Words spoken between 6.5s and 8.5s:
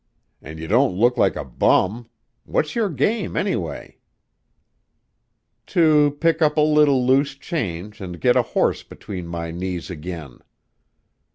a little loose change and get a